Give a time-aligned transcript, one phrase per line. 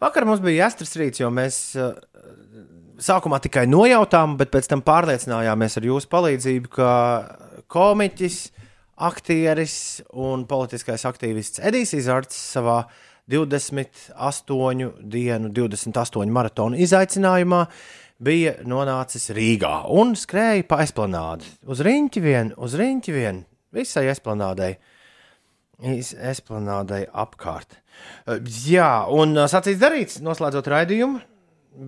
[0.00, 1.92] Vakar mums bija jāstras rīts, jo mēs uh,
[3.04, 6.90] sākumā tikai nojautām, bet pēc tam pārliecinājāmies ar jūsu palīdzību, ka
[7.70, 8.40] komiķis,
[9.00, 9.76] aktieris
[10.12, 12.82] un politiskais aktīvists Edijs Izards savā
[13.30, 17.64] 28 dienu, 28 maratonu izaicinājumā
[18.20, 21.48] bija nonācis Rīgā un skrēja pa esplanādi.
[21.70, 24.74] Uz riņķi vien, uz riņķi vien, visai esplanādei.
[25.80, 27.78] Esplanādei apkārt.
[28.66, 31.22] Jā, un sacīts darīts, noslēdzot raidījumu.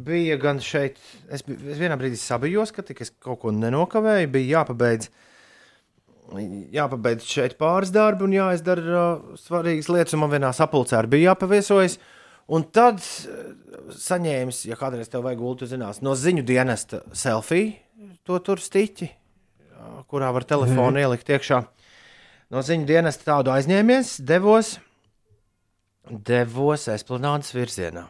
[0.07, 4.30] Bija gan šeit, es, es vienā brīdī sabijos, ka tik es kaut ko nenokavēju.
[4.32, 5.11] Bija jāpabeidz,
[6.72, 10.16] jāpabeidz šeit pāris darbi un jāizdara uh, svarīgas lietas.
[10.21, 11.99] Man vienā sapulcē arī bija jāpaviesojas.
[12.52, 13.02] Un tad
[13.96, 17.74] saņēmis, ja kādreiz tev vajag gultu, zinās, no ziņu dienesta selfiju,
[18.27, 19.08] to tur stiķi,
[20.11, 21.04] kurā var telefonu mm.
[21.04, 21.63] ielikt iekšā.
[22.52, 24.76] No ziņu dienesta tādu aizņēmies, devos
[26.10, 28.06] devos esplanādes virzienā.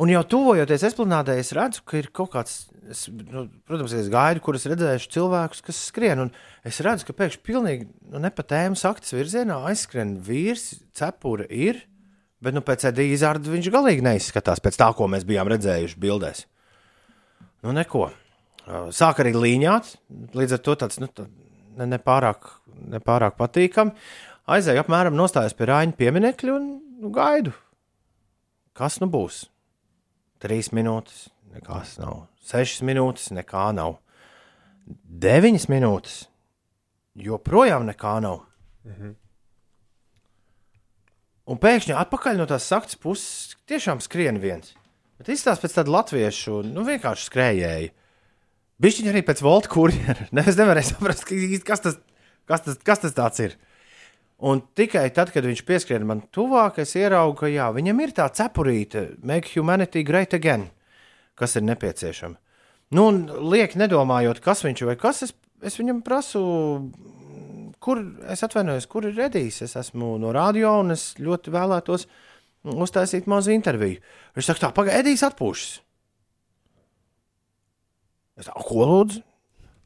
[0.00, 2.54] Un jau tuvojoties esplanādē, es redzu, ka ir kaut kāds,
[2.88, 6.30] es, nu, protams, es gaidu, kur es redzēšu cilvēkus, kas skrien.
[6.64, 11.82] Es redzu, ka pēkšņi pilnīgi nu, nepatēmu saktas virzienā aizskrien vīrs, cepura ir,
[12.42, 16.46] bet nu, pēc ēdī izrāda viņš galīgi neizskatās pēc tā, ko mēs bijām redzējuši bildēs.
[17.62, 18.08] Nu, neko.
[18.94, 19.92] Sāk arī līņāt,
[20.38, 21.28] līdz ar to tāds nu, tā,
[21.78, 22.48] nepārāk,
[22.92, 23.94] nepārāk patīkami
[24.50, 26.68] aizēju apmēram nostājos pie Rāņa pieminiekļa un
[27.02, 27.54] nu, gaidu.
[28.76, 29.44] Kas nu būs?
[30.42, 32.26] Trīs minūtes, nekas nav.
[32.42, 33.98] Sešas minūtes, nekā nav.
[35.22, 36.14] Deviņas minūtes,
[37.14, 38.46] joprojām nekā nav.
[38.88, 39.18] Mhm.
[41.52, 44.76] Un pēkšņi atpakaļ no tās saktas puses tiešām skrien viens.
[45.18, 47.90] Bet izstāsta pēc tāda latviešu, nu vienkārši skrējēji.
[48.82, 50.28] Bišķiņi arī pēc volta kurjera.
[50.34, 51.28] Ne, es nevarēju saprast,
[51.66, 52.00] kas tas,
[52.50, 53.54] kas tas, kas tas ir.
[54.42, 58.26] Un tikai tad, kad viņš pieskrien man tuvāk, es ieraugu, ka jā, viņam ir tā
[58.34, 60.66] cepurīte, make humanity great again,
[61.38, 62.34] kas ir nepieciešama.
[62.92, 66.42] Nu, un liek nedomājot, kas viņš vai kas, es, es viņam prasu,
[67.82, 68.02] kur
[68.34, 69.62] es atvainojos, kur ir Redijs.
[69.62, 72.08] Es esmu no radio un es ļoti vēlētos
[72.66, 74.02] uztaisīt mazu interviju.
[74.34, 75.78] Viņš saka, tā, pagaidi, Edijs atpūšas.
[78.38, 79.22] Es tā, ko lūdzu?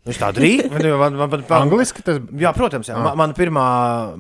[0.07, 2.99] Viņš tā drīz, man, man, man, Angliski tas jā, protams, jā.
[2.99, 3.09] Ah.
[3.09, 3.67] Man, man pirmā,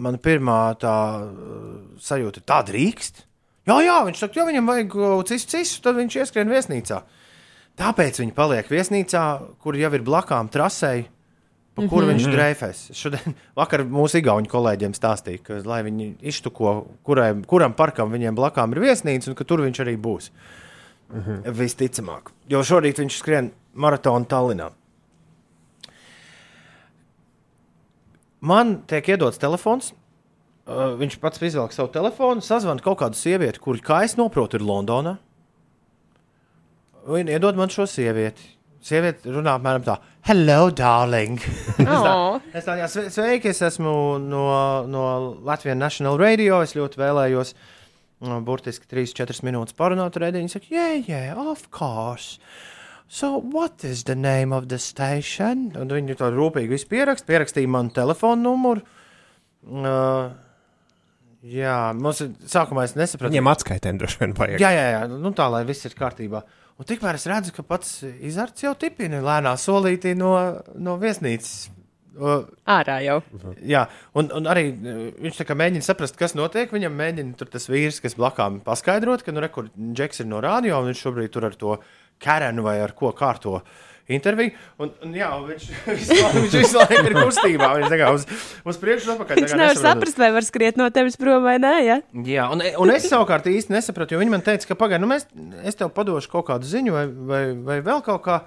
[0.02, 3.22] man pirmā tā uh, sajūta ir tā drīkst.
[3.66, 7.00] Jā, jā, viņš saka, ja viņam vajag cisu, cisu, tad viņš ieskrien viesnīcā.
[7.76, 9.22] Tāpēc viņi paliek viesnīcā,
[9.62, 11.04] kur jau ir blakām trasei,
[11.76, 12.12] pa kuru mm -hmm.
[12.14, 12.78] viņš dreifēs.
[12.96, 18.72] Šodien, vakar mūsu igauņu kolēģiem stāstīja, ka, lai viņi iztuko, kurai, kuram parkam viņiem blakām
[18.72, 20.30] ir viesnīca, un ka tur viņš arī būs.
[21.12, 21.52] Mm -hmm.
[21.54, 24.72] Visticamāk, jo šorīt viņš skrien maratonu Tallinā.
[28.46, 29.92] man tiek iedots telefons.
[30.66, 34.66] Uh, viņš pats izvelk savu telefonu, sazvanīja kaut kādu sievieti, kuru, kā es saprotu, ir
[34.66, 35.14] Londonā.
[37.06, 38.54] Viņa iedod man šo sievieti.
[38.86, 39.94] Sieviete runā apmēram tā,
[40.26, 41.38] hello, darling.
[41.82, 42.16] es tā,
[42.58, 44.42] es tā jā, sveiki, es esmu no,
[44.90, 45.06] no
[45.46, 46.58] Latvijas National Radio.
[46.66, 47.54] Es ļoti vēlējos,
[48.26, 50.48] no, burtiski 3-4 minūtes parunāt ar Ediju.
[50.48, 52.42] Viņa saka, yeah, yeah, of course.
[53.08, 55.70] So, what is the name of the station?
[55.78, 58.82] Un viņi to rūpīgi pierakst, pierakstīja manu telefonu numuru.
[59.66, 60.32] Uh,
[61.46, 63.30] jā, mums ir sākumā es nesapratu.
[63.30, 64.62] Viņiem atskaitēm droši vien vajag.
[64.62, 66.42] Jā, jā, jā, nu tā, lai viss ir kārtībā.
[66.76, 70.34] Un tikmēr es redzu, ka pats izārts jau tipina lēnā solītī no,
[70.74, 71.70] no viesnīcas.
[72.16, 73.18] Ārā jau.
[73.60, 73.82] Jā,
[74.16, 76.72] un, un arī viņš mēģina saprast, kas notiek.
[76.72, 80.90] Viņam mēģina tas vīrs, kas blakām paskaidrot, ka nu, re, Džeks ir no rādio un
[80.90, 83.60] viņš šobrīd tur ar to ir Karenu vai ar ko kārto
[84.12, 84.52] interviju.
[84.78, 85.66] Un, un, jā, viņš,
[86.36, 87.70] viņš visu laiku ir kustībā.
[87.80, 88.26] Viņš kā uz,
[88.66, 89.42] uz priekšu, atpakaļ.
[89.42, 91.74] Viņš nevar saprast, vai var skriet no tevis prom vai nē.
[91.86, 92.00] Ja?
[92.26, 95.26] Jā, un, un es savukārt īsti nesapratu, jo viņi man teica, ka pagaidi, nu mēs,
[95.66, 98.40] es tev padošu kaut kādu ziņu vai, vai, vai vēl kaut kā.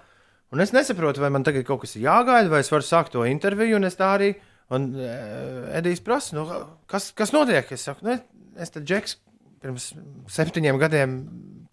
[0.49, 3.25] Un es nesaprotu, vai man tagad kaut kas ir jāgaida, vai es varu sākt to
[3.29, 3.77] interviju.
[3.77, 4.31] Un es tā arī,
[4.73, 6.47] un uh, Edijs prasa, nu,
[6.89, 7.69] kas, kas notiek?
[7.75, 8.15] Es saku, ne,
[8.57, 9.19] es te džeks
[9.59, 9.91] pirms
[10.31, 11.19] septiņiem gadiem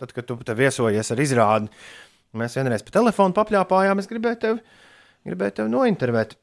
[0.01, 1.71] tad, kad tu viesojies ar izrādi,
[2.37, 4.03] mēs vienreiz pa telefonu papļāpājām.
[4.03, 4.81] Es gribēju tevi,
[5.29, 6.37] gribēju tevi nointervēt.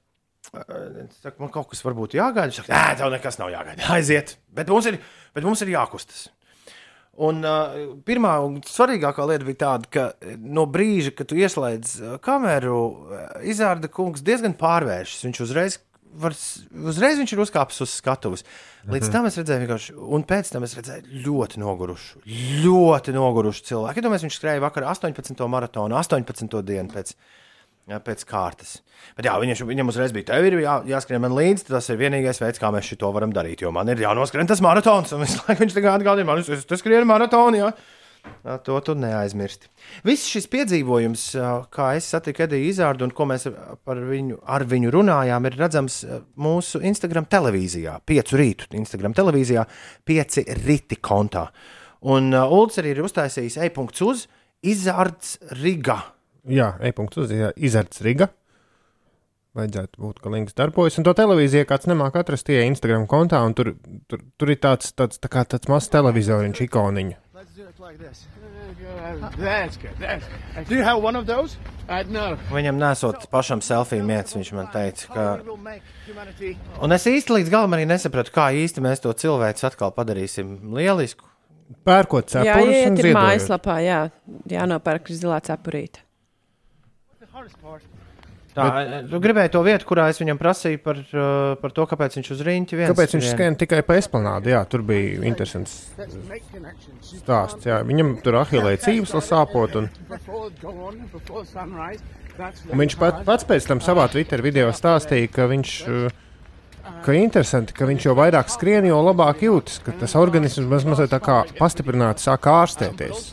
[0.53, 2.49] Saku, man kaut kas varbūt jāgaida.
[2.49, 3.85] Viņš saka, nē, tev nekas nav jāgaida.
[3.95, 4.99] Aiziet, bet mums ir,
[5.35, 6.27] bet mums ir jākustas.
[7.23, 12.77] Un uh, pirmā un svarīgākā lieta bija tāda, ka no brīža, kad tu ieslēdz kameru,
[13.45, 15.27] izrāda kungs diezgan pārvēršas.
[15.27, 15.77] Viņš uzreiz
[16.19, 16.35] var,
[16.91, 18.43] uzreiz viņš ir uzkāpis uz skatuves.
[18.91, 22.23] Līdz tam es redzēju, vienkārši, un pēc tam es redzēju ļoti nogurušu,
[22.63, 23.99] ļoti nogurušu cilvēku.
[23.99, 25.45] Ja domāju, viņš skrēja vakar 18.
[25.51, 26.59] maratonu, 18.
[26.67, 27.15] dienu pēc,
[28.05, 28.75] pēc kārtas.
[29.17, 32.39] Bet jā, viņam, viņam uzreiz bija, tev ir jā, jāskrien man līdzi, tas ir vienīgais
[32.43, 35.65] veids, kā mēs šo varam darīt, jo man ir jānoskrien tas maratons, un visu laiku
[35.65, 37.73] viņš tagad atgādina man, es, es skrienu maratonu, jā.
[37.73, 38.01] Ā,
[38.43, 39.69] To tu neaizmirsti.
[40.03, 41.21] Viss šis piedzīvojums,
[41.71, 43.47] kā es satiku Ediju Izārdu un ko mēs
[43.87, 46.01] par viņu, ar viņu runājām, ir redzams
[46.35, 49.63] mūsu Instagram televīzijā, piecu rītu Instagram televīzijā,
[50.03, 51.47] pieci rīti kontā.
[52.03, 54.27] Un Ulds arī ir uztaisījis e-punkts uz
[54.59, 56.01] Izārds Riga.
[56.51, 58.27] Jā, e-punkts uz jā, izards Riga.
[59.55, 60.97] Vajadzētu būt, ka links darbojas.
[60.99, 63.75] Un to televīziju kāds nemāk atrast tie Instagram kontā, un tur,
[64.09, 67.22] tur, tur ir tāds, tāds, tā kā tāds mazs televizoriņš ikoniņš.
[67.83, 68.27] Like this.
[69.37, 69.91] That's good.
[69.99, 70.23] That's
[70.55, 70.67] good.
[70.69, 71.57] Do you have one of those?
[71.89, 72.37] Uh, no.
[72.47, 75.25] Viņam nesot pašam selfiju mietas, viņš man teica, ka.
[76.79, 81.27] Un es īsti līdz galam arī nesapratu, kā īsti mēs to cilvēku atkal padarīsim lielisku.
[81.83, 83.99] Pērkot Jā, cepurus un iet ir mājaslapā, jā,
[84.55, 86.05] jānopērk zilā cepurīte.
[88.53, 89.05] The hardest part.
[89.05, 92.31] Tā, tu gribēji to vietu, kurā es viņam prasīju par, uh, par to, kāpēc viņš
[92.35, 92.91] uz rīņķa viens.
[92.93, 94.51] Kāpēc viņš skrien tikai pa esplanādu?
[94.53, 95.77] Jā, tur bija interesants
[97.01, 97.65] stāsts.
[97.69, 97.81] Jā.
[97.87, 99.89] Viņam tur ahilē cīvs vēl sāpot, un,
[102.71, 105.79] un viņš pat, pats pēc tam savā Twitter video stāstīja, ka viņš.
[105.89, 106.19] uh,
[107.03, 111.11] Ka interesanti, ka viņš jau vairāk skrien, jo labāk jūtas, ka tas organisms maz, mazliet
[111.11, 113.29] tā kā pastiprināti sāk ārstēties.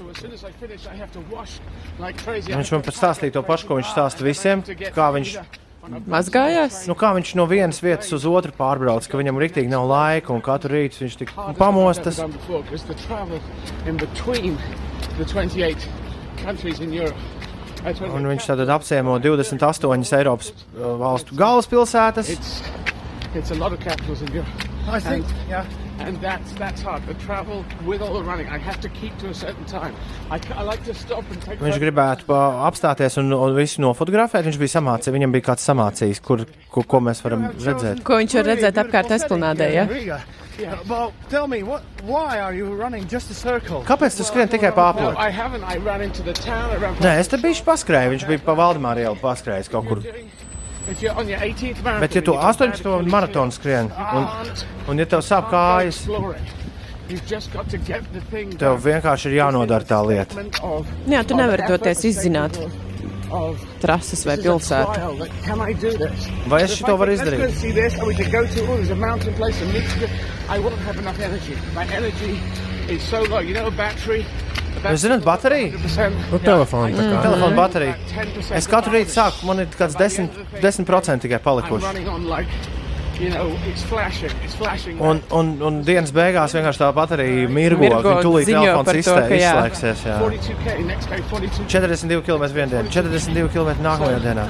[2.50, 4.62] Viņš man pat stāstīja to pašu, ko viņš stāsta visiem.
[4.94, 5.34] Kā viņš,
[6.10, 6.84] Mazgājās?
[6.86, 10.42] nu, kā viņš no vienas vietas uz otru pārbrauc, ka viņam rīktīgi nav laika un
[10.44, 12.20] katru rītu viņš tik pamostas.
[12.22, 13.40] Done before, because the travel
[13.86, 14.58] in between
[15.18, 15.88] the 28
[16.44, 17.18] countries in Europe.
[17.80, 22.28] 28 Un viņš tad apciemo 28 Eiropas uh, valstu galvaspilsētas.
[23.34, 24.48] It's a lot of capitals in Europe.
[24.88, 25.66] I think, and,
[26.00, 27.06] and that's that's hard.
[27.06, 29.94] The travel with all the running, I have to keep to a certain time.
[30.30, 31.60] I, I like to stop and take.
[31.62, 32.26] Viņš gribētu
[32.66, 34.48] apstāties un, un visu nofotografēt.
[34.48, 36.42] Viņš bija samācījis, viņam bija kāds samācījis, kur,
[36.74, 38.02] ko, ko mēs varam redzēt.
[38.02, 39.86] Ko viņš var redzēt apkārt esplanādē, ja?
[40.60, 40.76] Yeah.
[40.90, 41.82] Well, tell me, what?
[42.04, 43.80] Why are you running just a circle?
[43.88, 45.16] Kāpēc tu skrien tikai pa No, apli?
[45.16, 45.64] I haven't.
[45.64, 46.68] I ran into the town.
[46.74, 46.98] I ran.
[47.00, 48.10] Nē, es te biju paskrējis.
[48.16, 50.02] Viņš bija pa Valdemāru ielu paskrējis kaut kur.
[50.90, 52.82] If you're on your 18th marathon, Bet, ja tu you get 18.
[52.82, 54.26] bad maratonu skrien, un,
[54.88, 56.16] un ja tev sāp kājas, to
[58.58, 60.44] tev vienkārši ir jānodara tā lieta.
[60.66, 62.58] Of, Jā, tu of nevari doties to izzināt
[63.30, 65.18] Of, trases vai pilsētu.
[66.50, 67.38] Vai es I varu izdarīt?
[74.72, 74.78] To.
[74.78, 76.30] Oh, there's a mountain place, and meet.
[76.30, 76.30] together." I won't have enough energy.
[76.30, 76.30] My energy is so low.
[76.30, 76.30] You know, a battery.
[76.30, 76.30] A Jūs zināt, baterija?
[76.30, 76.30] 100%.
[76.30, 77.22] Nu, telefonu tā kā.
[77.22, 77.94] Telefona baterija.
[78.14, 80.30] 10% Es katru rītu sāku, man ir kāds 10%,
[80.62, 81.86] 10 tikai palikuši.
[85.00, 87.82] Un, un, un dienas beigās vienkārši tā baterija mirgo.
[87.82, 89.50] Mirgo, Viņa tūlīt telefons to, izslē- ka jā.
[89.52, 90.04] izslēgsies.
[90.08, 90.16] Jā.
[90.22, 91.20] 42k next day.
[91.28, 91.66] 42.
[91.68, 94.46] 42 km vienā dienā, 42 km nākamajā dienā.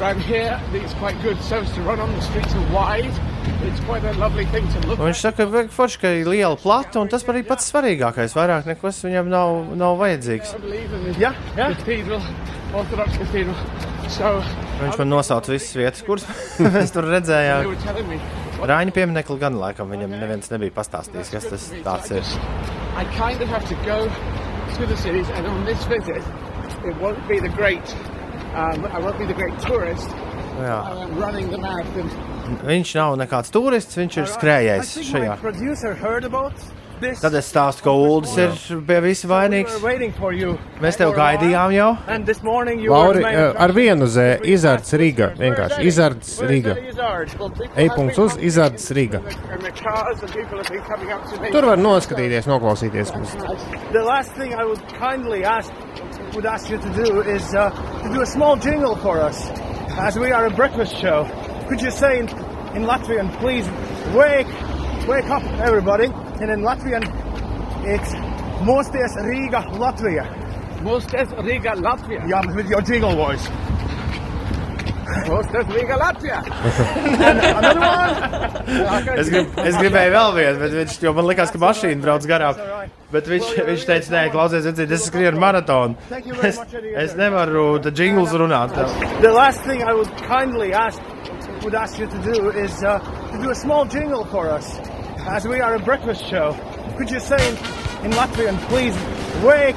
[0.00, 1.38] Around here, it's quite good.
[1.42, 3.10] So to run on the streets are wide.
[3.66, 6.58] It's quite a lovely thing to look Un viņš saka, ka forši, ka ir liela
[6.58, 8.34] plata, un tas arī pats svarīgākais.
[8.36, 10.54] Vairāk nekas viņam nav, nav vajadzīgs.
[10.56, 11.74] I believe in the yeah, yeah.
[11.76, 12.22] cathedral,
[12.74, 13.56] Orthodox cathedral.
[14.12, 14.42] So
[14.82, 16.26] Viņš man nosauca visas vietas, kuras
[16.74, 17.70] mēs tur redzējām.
[18.62, 22.34] Rāņa pieminekli gan laikam viņam neviens nebija pastāstījis, kas tas tāds ir.
[22.98, 24.06] I kind of have to go
[24.76, 26.22] to the cities, and on this visit,
[26.84, 27.94] it won't be the great.
[28.54, 30.10] Um, I won't be the great tourist.
[30.60, 30.78] Jā.
[30.84, 32.10] I am running the marathon.
[32.66, 35.36] Viņš nav nekāds turists, viņš ir skrējējis šajā.
[37.02, 38.52] Tad es stāstu, ka Uldis ir
[38.86, 39.80] pie visa vainīgs.
[39.82, 40.56] waiting for you.
[40.80, 41.96] Mēs tev gaidījām jau.
[42.06, 45.32] And this morning you Lauri, ar vienu Z, izards Riga.
[45.38, 46.76] Vienkārši izards Riga.
[47.74, 49.18] E-punkts uz izards Riga.
[51.50, 53.10] Tur var noskatīties, noklausīties.
[53.90, 54.02] The
[59.96, 60.32] last thing I would kindly ask would ask you to do is to do a
[60.32, 61.68] small jingle for us, as we are a breakfast show.
[61.68, 62.28] Could you say in,
[62.76, 63.68] in Latvian, please
[64.14, 64.46] wake,
[65.08, 66.06] wake up, everybody?
[66.06, 67.02] And in Latvian,
[67.84, 68.14] it's
[68.62, 70.26] Mosties Riga Latvia.
[70.82, 72.28] Mosties Riga Latvia.
[72.28, 73.48] Yeah, with your jingle voice.
[77.22, 79.18] And another one.
[79.18, 82.60] Es, grib, es gribēju vēl vienu, bet viņš, jo man likās, ka mašīna brauc garām.
[83.12, 85.98] Bet viņš, viņš teica, nē, klausies, redziet, es skrienu maratonu.
[86.42, 86.60] Es,
[87.04, 88.76] es nevaru tad jingles runāt.
[89.20, 91.02] The last thing I would kindly ask
[91.64, 92.98] would ask you to do is uh,
[93.32, 94.78] to do a small jingle for us,
[95.28, 96.56] as we are a breakfast show.
[96.96, 97.56] Could you say in,
[98.04, 98.94] in Latvian, please
[99.44, 99.76] wake,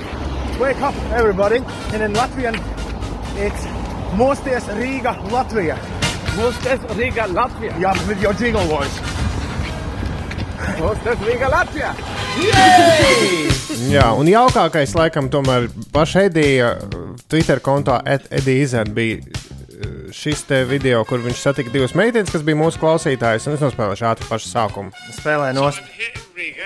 [0.60, 1.58] wake up, everybody?
[1.94, 2.56] And in Latvian,
[3.38, 3.75] it's
[4.16, 5.78] Mosties Riga Latvia.
[6.38, 7.78] Mosties Riga Latvia.
[7.80, 9.00] Yeah, but with your jingle voice.
[10.80, 11.92] Mosties Riga Latvia.
[13.92, 16.70] Jā, un jaukākais, laikam, tomēr paša Edija
[17.28, 19.20] Twitter kontā Edija bija
[20.16, 24.08] šis te video, kur viņš satika divas meitenes, kas bija mūsu klausītājas, un es nospēlēšu
[24.14, 24.96] ātri pašu sākumu.
[25.20, 25.84] Spēlē nost.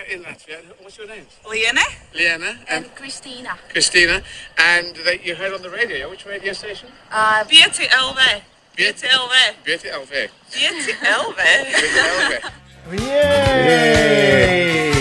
[0.09, 0.59] in Latvia.
[0.81, 1.25] What's your name?
[1.47, 1.81] Lena.
[2.13, 2.57] Lena.
[2.67, 3.57] And, Christina.
[3.69, 4.21] Christina.
[4.57, 6.09] And that you heard on the radio.
[6.09, 6.89] Which radio station?
[7.11, 8.41] Uh, BTLV.
[8.77, 9.31] BTLV.
[9.65, 10.29] BTLV.
[10.51, 11.35] BTLV.
[11.35, 12.51] BTLV.
[12.91, 14.89] Yay!
[14.93, 14.98] Yay!